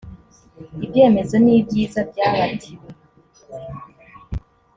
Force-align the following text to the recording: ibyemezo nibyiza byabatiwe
ibyemezo 0.85 1.35
nibyiza 1.45 1.99
byabatiwe 2.09 2.87